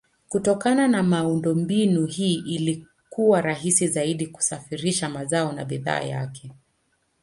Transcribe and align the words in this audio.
Kutokana 0.29 0.87
na 0.87 1.03
miundombinu 1.03 2.05
hii 2.05 2.33
ilikuwa 2.47 3.41
rahisi 3.41 3.87
zaidi 3.87 4.27
kusafirisha 4.27 5.09
mazao 5.09 5.51
na 5.51 5.65
bidhaa 5.65 6.25
nje. 6.25 6.51